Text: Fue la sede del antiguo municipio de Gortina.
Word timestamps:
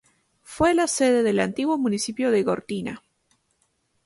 Fue 0.41 0.73
la 0.73 0.87
sede 0.87 1.21
del 1.21 1.39
antiguo 1.39 1.77
municipio 1.77 2.31
de 2.31 2.41
Gortina. 2.41 3.03